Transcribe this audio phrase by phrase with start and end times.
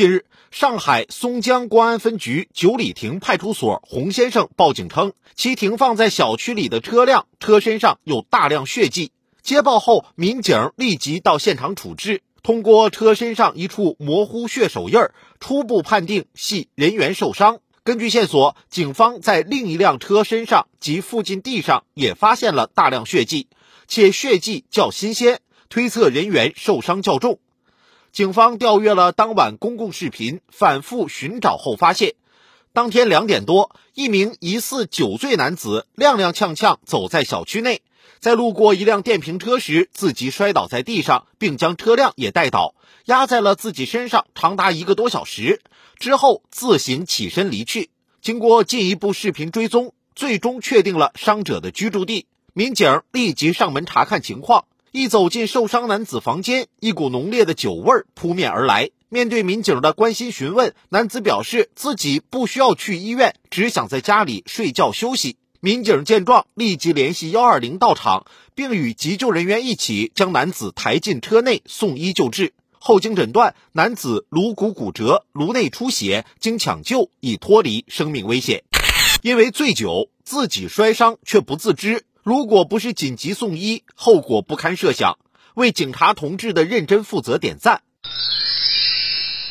[0.00, 9.12] 近日，上海松江公安分局九里亭派出所洪先生报警称，其停放在小区里的车辆车身上有大量血迹。
[9.42, 17.58] 接报后，民警立即到现场处置，通过车身上一处模糊血手印儿，初步判定系人员受伤。
[17.84, 23.48] 根据线索，警方在另一辆车身上及附近地上也发现了大量血迹，
[23.86, 27.38] 且血迹较新鲜，推测人员受伤较重。
[28.12, 32.14] 警方调阅了当晚公共视频，反复寻找后发现，
[32.72, 37.82] 当天两点多，一名疑似酒醉男子踉踉跄跄走在小区内，
[38.18, 42.74] 在路过一辆电瓶车时，自己摔倒在地上，并将车辆也带倒，
[43.04, 45.62] 压在了自己身上长达一个多小时，
[46.00, 47.90] 之后自行起身离去。
[48.20, 54.64] 经过进一步视频追踪，最终确定了伤者的居住地，民警立即上门查看情况。
[54.92, 58.90] 一走进受伤男子房间，一股浓烈的酒味扑面而来。
[59.08, 65.36] 面对民警的关心询问，男子表示自己不需要去医院，只想在家里睡觉休息。
[65.60, 72.52] 民警见状，立即联系幺二零到场，并与急救人员一起将男子抬进车内送医救治。
[72.80, 78.64] 后经诊断，男子颅骨骨折、颅内出血，经抢救已脱离生命危险。
[79.22, 82.04] 因为醉酒自己摔伤却不自知。
[82.30, 85.18] 如果不是紧急送医，后果不堪设想。
[85.54, 87.82] 为警察同志的认真负责点赞。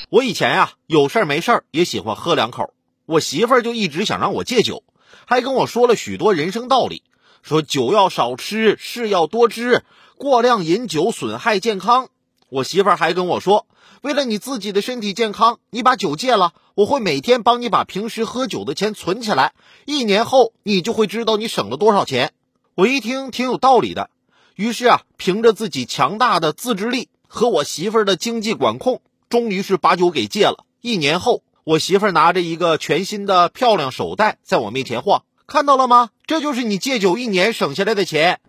[0.09, 2.73] 我以前呀，有事儿没事儿也喜欢喝两口。
[3.05, 4.85] 我媳妇儿就一直想让我戒酒，
[5.25, 7.03] 还跟我说了许多人生道理，
[7.41, 9.83] 说酒要少吃，事要多知，
[10.17, 12.07] 过量饮酒损害健康。
[12.47, 13.67] 我媳妇儿还跟我说，
[14.03, 19.51] 为了你自己的身体健康，你把酒戒了，我会每天帮你把平时喝酒的钱存起来，
[19.83, 22.31] 一年后你就会知道你省了多少钱。
[22.79, 24.09] 我一听挺有道理的，
[24.55, 30.63] 于是啊，凭着自己强大的自制力和我媳妇儿的经济管控，终于是把酒给戒了。
[30.79, 36.11] 一年后，我媳妇儿拿着一个全新的漂亮手袋在我面前晃，看到了吗？
[36.25, 38.39] 这就是你戒酒一年省下来的钱。